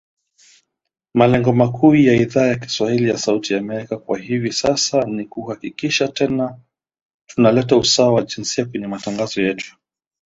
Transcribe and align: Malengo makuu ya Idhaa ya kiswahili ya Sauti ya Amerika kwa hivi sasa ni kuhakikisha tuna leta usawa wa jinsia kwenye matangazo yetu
Malengo 1.13 1.53
makuu 1.53 1.95
ya 1.95 2.13
Idhaa 2.13 2.47
ya 2.47 2.55
kiswahili 2.55 3.09
ya 3.09 3.17
Sauti 3.17 3.53
ya 3.53 3.59
Amerika 3.59 3.97
kwa 3.97 4.19
hivi 4.19 4.51
sasa 4.53 5.05
ni 5.05 5.25
kuhakikisha 5.25 6.07
tuna 6.07 6.57
leta 7.53 7.77
usawa 7.77 8.13
wa 8.13 8.21
jinsia 8.21 8.65
kwenye 8.65 8.87
matangazo 8.87 9.41
yetu 9.41 9.75